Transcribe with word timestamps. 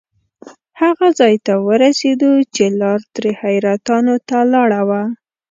هغه 0.81 1.07
ځای 1.19 1.35
ته 1.45 1.53
ورسېدو 1.67 2.31
چې 2.55 2.63
لار 2.79 2.99
ترې 3.13 3.31
حیرتانو 3.41 4.15
ته 4.29 4.37
لاړه 4.53 4.81
وه. 4.89 5.01